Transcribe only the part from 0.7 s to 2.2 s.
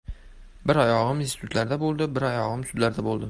oyog‘im institutda bo‘ldi,